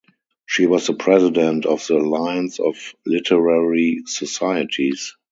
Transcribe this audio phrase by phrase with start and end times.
[0.47, 2.73] She was the President of the Alliance of
[3.05, 5.15] Literary Societies.